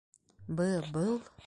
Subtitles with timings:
[0.55, 1.21] -Бы-был...